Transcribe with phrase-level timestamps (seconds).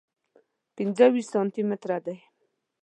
[0.75, 2.17] پنځه ویشت سانتي متره دی.